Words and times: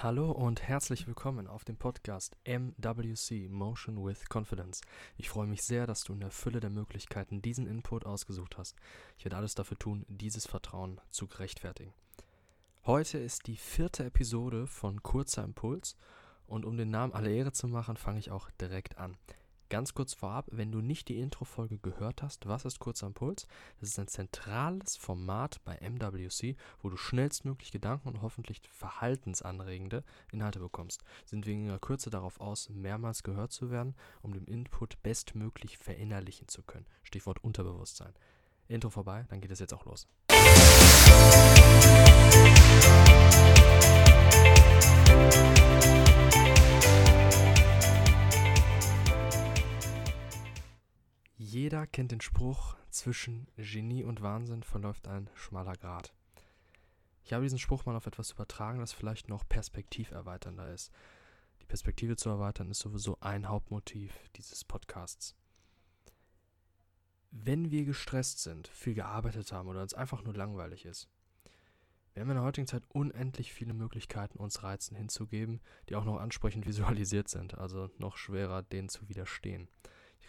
Hallo 0.00 0.30
und 0.30 0.62
herzlich 0.62 1.08
willkommen 1.08 1.48
auf 1.48 1.64
dem 1.64 1.76
Podcast 1.76 2.36
MWC 2.44 3.48
Motion 3.48 4.04
with 4.04 4.26
Confidence. 4.32 4.80
Ich 5.16 5.28
freue 5.28 5.48
mich 5.48 5.64
sehr, 5.64 5.88
dass 5.88 6.04
du 6.04 6.12
in 6.12 6.20
der 6.20 6.30
Fülle 6.30 6.60
der 6.60 6.70
Möglichkeiten 6.70 7.42
diesen 7.42 7.66
Input 7.66 8.06
ausgesucht 8.06 8.58
hast. 8.58 8.76
Ich 9.18 9.24
werde 9.24 9.36
alles 9.36 9.56
dafür 9.56 9.76
tun, 9.76 10.06
dieses 10.06 10.46
Vertrauen 10.46 11.00
zu 11.10 11.24
rechtfertigen. 11.24 11.92
Heute 12.86 13.18
ist 13.18 13.48
die 13.48 13.56
vierte 13.56 14.04
Episode 14.04 14.68
von 14.68 15.02
Kurzer 15.02 15.42
Impuls 15.42 15.96
und 16.46 16.64
um 16.64 16.76
den 16.76 16.90
Namen 16.90 17.12
alle 17.12 17.32
Ehre 17.32 17.50
zu 17.50 17.66
machen, 17.66 17.96
fange 17.96 18.20
ich 18.20 18.30
auch 18.30 18.52
direkt 18.52 18.98
an. 18.98 19.16
Ganz 19.70 19.92
kurz 19.92 20.14
vorab, 20.14 20.46
wenn 20.50 20.72
du 20.72 20.80
nicht 20.80 21.08
die 21.08 21.18
Intro-Folge 21.18 21.76
gehört 21.78 22.22
hast, 22.22 22.48
was 22.48 22.64
ist 22.64 22.78
Kurzer 22.78 23.06
Impuls? 23.06 23.46
Das 23.80 23.90
ist 23.90 23.98
ein 23.98 24.08
zentrales 24.08 24.96
Format 24.96 25.60
bei 25.62 25.76
MWC, 25.76 26.56
wo 26.80 26.88
du 26.88 26.96
schnellstmöglich 26.96 27.70
Gedanken 27.70 28.08
und 28.08 28.22
hoffentlich 28.22 28.62
verhaltensanregende 28.72 30.04
Inhalte 30.32 30.58
bekommst. 30.58 31.04
Sind 31.26 31.44
wegen 31.44 31.66
ihrer 31.66 31.78
Kürze 31.78 32.08
darauf 32.08 32.40
aus, 32.40 32.70
mehrmals 32.70 33.22
gehört 33.22 33.52
zu 33.52 33.70
werden, 33.70 33.94
um 34.22 34.32
den 34.32 34.46
Input 34.46 35.02
bestmöglich 35.02 35.76
verinnerlichen 35.76 36.48
zu 36.48 36.62
können. 36.62 36.86
Stichwort 37.02 37.44
Unterbewusstsein. 37.44 38.14
Intro 38.68 38.88
vorbei, 38.88 39.26
dann 39.28 39.42
geht 39.42 39.50
es 39.50 39.58
jetzt 39.58 39.74
auch 39.74 39.84
los. 39.84 40.06
Jeder 51.78 51.86
kennt 51.86 52.10
den 52.10 52.20
Spruch, 52.20 52.74
zwischen 52.90 53.46
Genie 53.56 54.02
und 54.02 54.20
Wahnsinn 54.20 54.64
verläuft 54.64 55.06
ein 55.06 55.30
schmaler 55.34 55.74
Grat. 55.74 56.12
Ich 57.22 57.32
habe 57.32 57.44
diesen 57.44 57.60
Spruch 57.60 57.86
mal 57.86 57.94
auf 57.94 58.08
etwas 58.08 58.32
übertragen, 58.32 58.80
das 58.80 58.92
vielleicht 58.92 59.28
noch 59.28 59.48
perspektiverweiternder 59.48 60.72
ist. 60.74 60.90
Die 61.60 61.66
Perspektive 61.66 62.16
zu 62.16 62.30
erweitern 62.30 62.68
ist 62.68 62.80
sowieso 62.80 63.16
ein 63.20 63.46
Hauptmotiv 63.46 64.12
dieses 64.34 64.64
Podcasts. 64.64 65.36
Wenn 67.30 67.70
wir 67.70 67.84
gestresst 67.84 68.40
sind, 68.40 68.66
viel 68.66 68.94
gearbeitet 68.94 69.52
haben 69.52 69.68
oder 69.68 69.82
uns 69.82 69.94
einfach 69.94 70.24
nur 70.24 70.34
langweilig 70.34 70.84
ist, 70.84 71.08
wir 72.12 72.22
haben 72.22 72.30
in 72.30 72.38
der 72.38 72.44
heutigen 72.44 72.66
Zeit 72.66 72.82
unendlich 72.88 73.52
viele 73.52 73.72
Möglichkeiten, 73.72 74.40
uns 74.40 74.64
Reizen 74.64 74.96
hinzugeben, 74.96 75.60
die 75.88 75.94
auch 75.94 76.04
noch 76.04 76.18
ansprechend 76.18 76.66
visualisiert 76.66 77.28
sind, 77.28 77.56
also 77.56 77.88
noch 77.98 78.16
schwerer, 78.16 78.64
denen 78.64 78.88
zu 78.88 79.08
widerstehen. 79.08 79.68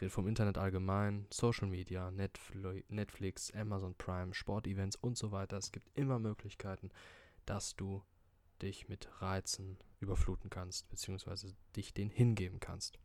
Rede 0.02 0.10
vom 0.10 0.28
Internet 0.28 0.58
allgemein, 0.58 1.28
Social 1.30 1.68
Media, 1.68 2.10
Netflix, 2.12 3.52
Amazon 3.52 3.96
Prime, 3.96 4.34
Sportevents 4.34 4.96
und 4.96 5.18
so 5.18 5.32
weiter. 5.32 5.58
Es 5.58 5.72
gibt 5.72 5.90
immer 5.98 6.20
Möglichkeiten, 6.20 6.90
dass 7.46 7.76
du 7.76 8.04
dich 8.62 8.88
mit 8.88 9.10
Reizen 9.22 9.78
überfluten 10.00 10.50
kannst, 10.50 10.90
beziehungsweise 10.90 11.54
dich 11.76 11.94
denen 11.94 12.12
hingeben 12.12 12.60
kannst. 12.60 12.98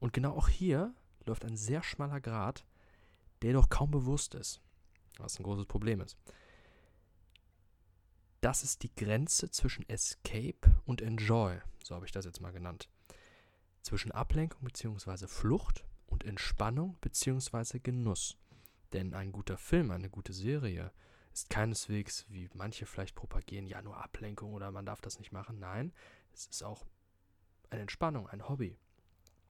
Und 0.00 0.12
genau 0.12 0.36
auch 0.36 0.48
hier 0.48 0.94
läuft 1.24 1.44
ein 1.44 1.56
sehr 1.56 1.82
schmaler 1.82 2.20
Grat, 2.20 2.64
der 3.42 3.52
doch 3.52 3.68
kaum 3.68 3.90
bewusst 3.90 4.34
ist, 4.34 4.60
was 5.18 5.38
ein 5.38 5.44
großes 5.44 5.66
Problem 5.66 6.00
ist. 6.00 6.16
Das 8.40 8.64
ist 8.64 8.82
die 8.82 8.92
Grenze 8.94 9.50
zwischen 9.50 9.88
Escape 9.88 10.80
und 10.84 11.00
Enjoy, 11.00 11.60
so 11.84 11.94
habe 11.94 12.06
ich 12.06 12.12
das 12.12 12.24
jetzt 12.24 12.40
mal 12.40 12.52
genannt. 12.52 12.88
Zwischen 13.82 14.10
Ablenkung 14.10 14.64
bzw. 14.64 15.28
Flucht 15.28 15.84
und 16.12 16.24
Entspannung 16.24 16.96
bzw. 17.00 17.80
Genuss. 17.80 18.36
Denn 18.92 19.14
ein 19.14 19.32
guter 19.32 19.56
Film, 19.56 19.90
eine 19.90 20.10
gute 20.10 20.32
Serie 20.32 20.92
ist 21.32 21.48
keineswegs, 21.48 22.26
wie 22.28 22.50
manche 22.52 22.84
vielleicht 22.84 23.14
propagieren, 23.14 23.66
ja 23.66 23.80
nur 23.80 23.96
Ablenkung 23.96 24.52
oder 24.52 24.70
man 24.70 24.84
darf 24.84 25.00
das 25.00 25.18
nicht 25.18 25.32
machen. 25.32 25.58
Nein, 25.58 25.92
es 26.34 26.46
ist 26.46 26.62
auch 26.62 26.84
eine 27.70 27.80
Entspannung, 27.80 28.28
ein 28.28 28.48
Hobby. 28.48 28.76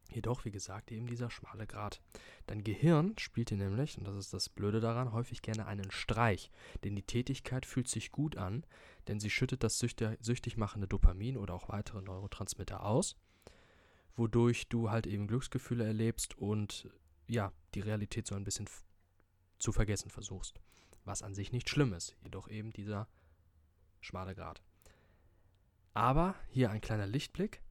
Jedoch, 0.09 0.45
wie 0.45 0.51
gesagt, 0.51 0.93
eben 0.93 1.07
dieser 1.07 1.31
schmale 1.31 1.67
Grat. 1.67 2.01
Dein 2.47 2.63
Gehirn 2.63 3.15
spielt 3.19 3.51
dir 3.51 3.57
nämlich, 3.57 3.99
und 3.99 4.05
das 4.05 4.15
ist 4.15 4.33
das 4.33 4.49
Blöde 4.49 4.81
daran, 4.81 5.13
häufig 5.13 5.43
gerne 5.43 5.67
einen 5.67 5.91
Streich. 5.91 6.51
Denn 6.85 6.95
die 6.95 7.03
Tätigkeit 7.03 7.67
fühlt 7.67 7.89
sich 7.89 8.13
gut 8.13 8.37
an, 8.37 8.65
denn 9.09 9.19
sie 9.19 9.31
schüttet 9.31 9.65
das 9.65 9.79
süchtig 9.79 10.57
machende 10.57 10.87
Dopamin 10.87 11.37
oder 11.37 11.55
auch 11.55 11.71
weitere 11.71 12.03
Neurotransmitter 12.03 12.85
aus 12.85 13.17
wodurch 14.17 14.69
du 14.69 14.91
halt 14.91 15.07
eben 15.07 15.27
Glücksgefühle 15.27 15.85
erlebst 15.85 16.37
und 16.37 16.89
ja, 17.29 17.53
die 17.75 17.81
Realität 17.81 18.27
so 18.27 18.35
ein 18.35 18.45
bisschen 18.45 18.69
zu 19.59 19.73
vergessen 19.73 20.11
versuchst. 20.11 20.61
Was 21.05 21.23
an 21.23 21.35
sich 21.35 21.53
nicht 21.53 21.69
schlimm 21.69 21.93
ist, 21.93 22.17
jedoch 22.23 22.49
eben 22.49 22.73
dieser 22.73 23.09
schmale 24.01 24.35
Grad. 24.35 24.63
Aber 25.95 26.35
hier 26.49 26.71
ein 26.71 26.81
kleiner 26.81 27.07
Lichtblick. 27.07 27.63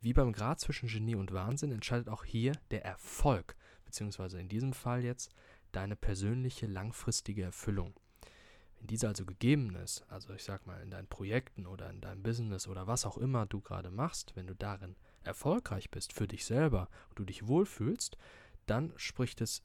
Wie 0.00 0.12
beim 0.12 0.32
Grad 0.32 0.60
zwischen 0.60 0.88
Genie 0.88 1.16
und 1.16 1.32
Wahnsinn 1.32 1.72
entscheidet 1.72 2.08
auch 2.08 2.24
hier 2.24 2.52
der 2.70 2.84
Erfolg, 2.84 3.56
beziehungsweise 3.84 4.40
in 4.40 4.48
diesem 4.48 4.72
Fall 4.72 5.04
jetzt 5.04 5.32
deine 5.72 5.96
persönliche 5.96 6.66
langfristige 6.66 7.42
Erfüllung. 7.42 7.94
Wenn 8.78 8.86
diese 8.86 9.08
also 9.08 9.26
gegeben 9.26 9.74
ist, 9.74 10.04
also 10.08 10.32
ich 10.34 10.44
sag 10.44 10.66
mal 10.66 10.80
in 10.80 10.90
deinen 10.90 11.08
Projekten 11.08 11.66
oder 11.66 11.90
in 11.90 12.00
deinem 12.00 12.22
Business 12.22 12.68
oder 12.68 12.86
was 12.86 13.04
auch 13.04 13.18
immer 13.18 13.46
du 13.46 13.60
gerade 13.60 13.90
machst, 13.90 14.36
wenn 14.36 14.46
du 14.46 14.54
darin 14.54 14.96
erfolgreich 15.28 15.90
bist 15.90 16.12
für 16.12 16.26
dich 16.26 16.44
selber 16.44 16.88
und 17.10 17.20
du 17.20 17.24
dich 17.24 17.46
wohlfühlst, 17.46 18.16
dann 18.66 18.92
spricht 18.96 19.40
es 19.40 19.62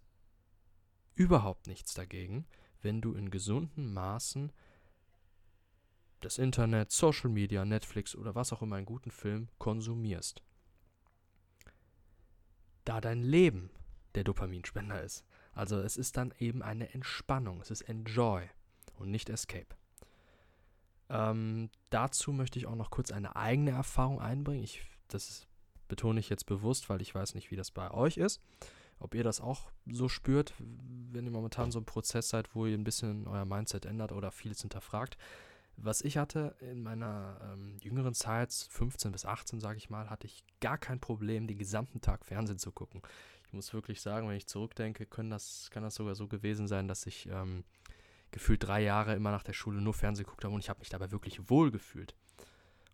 überhaupt 1.15 1.67
nichts 1.67 1.93
dagegen, 1.93 2.45
wenn 2.81 3.01
du 3.01 3.13
in 3.13 3.31
gesunden 3.31 3.93
Maßen 3.93 4.51
das 6.19 6.37
Internet, 6.37 6.91
Social 6.91 7.29
Media, 7.29 7.65
Netflix 7.65 8.15
oder 8.15 8.35
was 8.35 8.53
auch 8.53 8.61
immer 8.61 8.77
einen 8.77 8.85
guten 8.85 9.11
Film 9.11 9.49
konsumierst. 9.57 10.41
Da 12.85 13.01
dein 13.01 13.21
Leben 13.23 13.71
der 14.15 14.23
Dopaminspender 14.23 15.01
ist. 15.01 15.25
Also 15.53 15.79
es 15.79 15.97
ist 15.97 16.17
dann 16.17 16.33
eben 16.39 16.61
eine 16.61 16.93
Entspannung, 16.93 17.61
es 17.61 17.71
ist 17.71 17.81
Enjoy 17.81 18.49
und 18.95 19.11
nicht 19.11 19.29
Escape. 19.29 19.75
Ähm, 21.09 21.69
dazu 21.89 22.31
möchte 22.31 22.57
ich 22.57 22.65
auch 22.65 22.75
noch 22.75 22.89
kurz 22.89 23.11
eine 23.11 23.35
eigene 23.35 23.71
Erfahrung 23.71 24.19
einbringen. 24.19 24.63
Ich, 24.63 24.81
das 25.07 25.47
betone 25.93 26.19
ich 26.19 26.29
jetzt 26.29 26.47
bewusst, 26.47 26.89
weil 26.89 27.03
ich 27.03 27.13
weiß 27.13 27.35
nicht, 27.35 27.51
wie 27.51 27.55
das 27.55 27.69
bei 27.69 27.91
euch 27.91 28.17
ist. 28.17 28.41
Ob 28.97 29.13
ihr 29.13 29.23
das 29.23 29.41
auch 29.41 29.69
so 29.85 30.09
spürt, 30.09 30.55
wenn 30.57 31.25
ihr 31.25 31.31
momentan 31.31 31.71
so 31.71 31.77
im 31.77 31.85
Prozess 31.85 32.29
seid, 32.29 32.55
wo 32.55 32.65
ihr 32.65 32.75
ein 32.75 32.83
bisschen 32.83 33.27
euer 33.27 33.45
Mindset 33.45 33.85
ändert 33.85 34.11
oder 34.11 34.31
vieles 34.31 34.61
hinterfragt. 34.61 35.19
Was 35.77 36.01
ich 36.01 36.17
hatte 36.17 36.55
in 36.61 36.81
meiner 36.81 37.37
ähm, 37.43 37.77
jüngeren 37.79 38.15
Zeit, 38.15 38.51
15 38.51 39.11
bis 39.11 39.25
18, 39.25 39.59
sage 39.59 39.77
ich 39.77 39.91
mal, 39.91 40.09
hatte 40.09 40.25
ich 40.25 40.43
gar 40.61 40.79
kein 40.79 40.99
Problem, 40.99 41.45
den 41.45 41.59
gesamten 41.59 42.01
Tag 42.01 42.25
Fernsehen 42.25 42.57
zu 42.57 42.71
gucken. 42.71 43.03
Ich 43.45 43.53
muss 43.53 43.71
wirklich 43.71 44.01
sagen, 44.01 44.27
wenn 44.27 44.37
ich 44.37 44.47
zurückdenke, 44.47 45.05
können 45.05 45.29
das, 45.29 45.69
kann 45.69 45.83
das 45.83 45.93
sogar 45.93 46.15
so 46.15 46.27
gewesen 46.27 46.67
sein, 46.67 46.87
dass 46.87 47.05
ich 47.05 47.29
ähm, 47.29 47.65
gefühlt 48.31 48.63
drei 48.63 48.81
Jahre 48.81 49.13
immer 49.13 49.29
nach 49.29 49.43
der 49.43 49.53
Schule 49.53 49.79
nur 49.79 49.93
Fernsehen 49.93 50.25
geguckt 50.25 50.43
habe 50.43 50.55
und 50.55 50.61
ich 50.61 50.69
habe 50.69 50.79
mich 50.79 50.89
dabei 50.89 51.11
wirklich 51.11 51.49
wohl 51.51 51.69
gefühlt. 51.69 52.15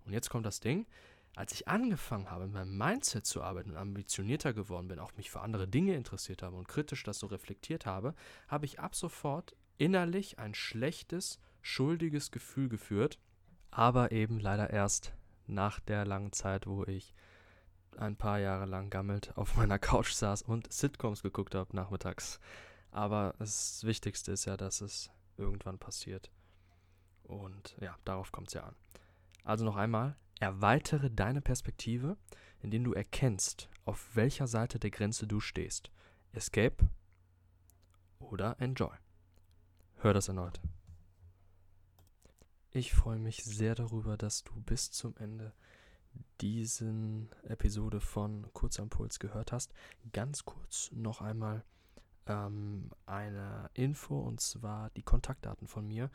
Und 0.06 0.12
jetzt 0.12 0.30
kommt 0.30 0.46
das 0.46 0.60
Ding, 0.60 0.86
als 1.35 1.53
ich 1.53 1.67
angefangen 1.67 2.29
habe, 2.29 2.45
in 2.45 2.51
meinem 2.51 2.78
Mindset 2.78 3.25
zu 3.25 3.41
arbeiten 3.41 3.72
und 3.72 3.78
ambitionierter 3.78 4.53
geworden 4.53 4.88
bin, 4.88 5.00
auch 5.00 5.16
mich 5.16 5.31
für 5.31 5.41
andere 5.41 5.67
Dinge 5.67 5.95
interessiert 5.95 6.44
habe 6.44 6.56
und 6.56 6.67
kritisch 6.67 7.03
das 7.03 7.19
so 7.19 7.28
reflektiert 7.28 7.85
habe, 7.85 8.13
habe 8.47 8.66
ich 8.66 8.79
ab 8.79 8.95
sofort 8.95 9.56
innerlich 9.78 10.39
ein 10.39 10.53
schlechtes, 10.53 11.39
schuldiges 11.62 12.31
Gefühl 12.31 12.68
geführt, 12.68 13.19
aber 13.72 14.12
eben 14.12 14.39
leider 14.39 14.69
erst 14.69 15.13
nach 15.47 15.79
der 15.79 16.06
langen 16.06 16.31
Zeit, 16.34 16.68
wo 16.68 16.84
ich 16.84 17.13
ein 17.97 18.16
paar 18.16 18.39
Jahre 18.39 18.66
lang 18.66 18.89
gammelt 18.89 19.35
auf 19.35 19.56
meiner 19.56 19.79
Couch 19.79 20.12
saß 20.12 20.44
und 20.44 20.72
Sitcoms 20.72 21.22
geguckt 21.22 21.56
habe 21.56 21.75
nachmittags. 21.75 22.39
Aber 22.91 23.35
das 23.39 23.84
Wichtigste 23.84 24.31
ist 24.31 24.45
ja, 24.45 24.57
dass 24.57 24.81
es 24.81 25.12
irgendwann 25.38 25.79
passiert. 25.79 26.31
Und 27.23 27.75
ja, 27.79 27.95
darauf 28.06 28.31
kommt 28.31 28.47
es 28.47 28.56
ja 28.56 28.63
an. 28.63 28.75
Also 29.44 29.66
noch 29.66 29.75
einmal, 29.75 30.16
Erweitere 30.39 31.11
deine 31.11 31.41
Perspektive, 31.41 32.18
indem 32.62 32.83
du 32.83 32.94
erkennst, 32.94 33.69
auf 33.86 34.15
welcher 34.15 34.47
Seite 34.47 34.80
der 34.80 34.91
Grenze 34.91 35.27
du 35.27 35.39
stehst. 35.39 35.91
Escape 36.31 36.89
oder 38.19 38.56
Enjoy. 38.59 38.95
Hör 39.97 40.13
das 40.13 40.27
erneut. 40.30 40.62
Ich 42.71 42.94
freue 42.94 43.19
mich 43.19 43.44
sehr 43.44 43.75
darüber, 43.75 44.15
dass 44.15 44.44
du 44.44 44.53
bis 44.62 44.91
zum 44.91 45.18
Ende 45.18 45.53
diesen 46.39 47.30
Episode 47.44 48.00
von 48.00 48.51
Kurzimpuls 48.53 49.19
gehört 49.19 49.51
hast. 49.51 49.74
Ganz 50.13 50.45
kurz 50.45 50.92
noch 50.94 51.21
einmal 51.21 51.65
ähm, 52.30 52.90
eine 53.06 53.70
Info 53.74 54.18
und 54.18 54.40
zwar 54.40 54.92
die 54.92 55.04
Kontaktdaten 55.04 55.68
von 55.68 55.86
mir 55.86 56.10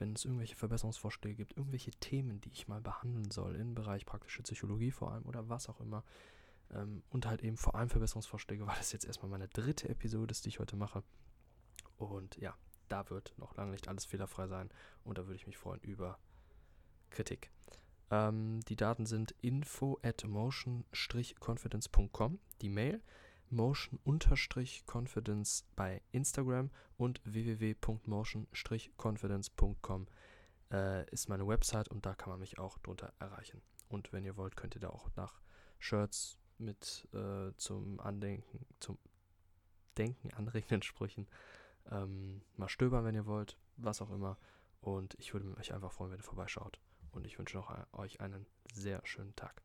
wenn 0.00 0.14
es 0.14 0.24
irgendwelche 0.24 0.56
Verbesserungsvorschläge 0.56 1.36
gibt, 1.36 1.56
irgendwelche 1.56 1.92
Themen, 1.92 2.40
die 2.40 2.50
ich 2.50 2.66
mal 2.66 2.80
behandeln 2.80 3.30
soll, 3.30 3.54
im 3.54 3.74
Bereich 3.74 4.04
praktische 4.06 4.42
Psychologie 4.42 4.90
vor 4.90 5.12
allem 5.12 5.24
oder 5.26 5.48
was 5.48 5.68
auch 5.68 5.78
immer. 5.80 6.02
Ähm, 6.72 7.02
und 7.10 7.26
halt 7.26 7.42
eben 7.42 7.58
vor 7.58 7.74
allem 7.74 7.90
Verbesserungsvorschläge, 7.90 8.66
weil 8.66 8.76
das 8.76 8.92
jetzt 8.92 9.04
erstmal 9.04 9.30
meine 9.30 9.48
dritte 9.48 9.90
Episode 9.90 10.32
ist, 10.32 10.46
die 10.46 10.48
ich 10.48 10.58
heute 10.58 10.76
mache. 10.76 11.04
Und 11.98 12.38
ja, 12.38 12.56
da 12.88 13.10
wird 13.10 13.34
noch 13.36 13.54
lange 13.56 13.72
nicht 13.72 13.88
alles 13.88 14.06
fehlerfrei 14.06 14.48
sein 14.48 14.70
und 15.04 15.18
da 15.18 15.26
würde 15.26 15.36
ich 15.36 15.46
mich 15.46 15.58
freuen 15.58 15.82
über 15.82 16.18
Kritik. 17.10 17.50
Ähm, 18.10 18.60
die 18.68 18.76
Daten 18.76 19.04
sind 19.04 19.34
info 19.42 20.00
at 20.02 20.24
motion-confidence.com, 20.24 22.38
die 22.62 22.70
Mail, 22.70 23.02
motion-confidence 23.50 25.64
bei 25.76 26.00
Instagram 26.12 26.70
und 26.96 27.20
www.motion-confidence.com 27.24 30.06
äh, 30.72 31.08
ist 31.10 31.28
meine 31.28 31.46
Website 31.46 31.88
und 31.88 32.06
da 32.06 32.14
kann 32.14 32.30
man 32.30 32.40
mich 32.40 32.58
auch 32.58 32.78
drunter 32.78 33.12
erreichen. 33.18 33.60
Und 33.88 34.12
wenn 34.12 34.24
ihr 34.24 34.36
wollt, 34.36 34.56
könnt 34.56 34.74
ihr 34.76 34.80
da 34.80 34.90
auch 34.90 35.10
nach 35.16 35.40
Shirts 35.78 36.38
mit 36.58 37.08
äh, 37.12 37.52
zum 37.56 38.00
Andenken, 38.00 38.66
zum 38.78 38.98
Denken 39.98 40.32
anregenden 40.34 40.82
Sprüchen 40.82 41.26
ähm, 41.90 42.42
mal 42.56 42.68
stöbern, 42.68 43.04
wenn 43.04 43.14
ihr 43.14 43.26
wollt, 43.26 43.56
was 43.76 44.02
auch 44.02 44.10
immer. 44.10 44.38
Und 44.80 45.14
ich 45.18 45.32
würde 45.32 45.46
mich 45.46 45.74
einfach 45.74 45.92
freuen, 45.92 46.12
wenn 46.12 46.20
ihr 46.20 46.24
vorbeischaut. 46.24 46.80
Und 47.12 47.26
ich 47.26 47.38
wünsche 47.38 47.56
noch 47.56 47.74
euch 47.92 48.20
einen 48.20 48.46
sehr 48.72 49.04
schönen 49.04 49.34
Tag. 49.34 49.62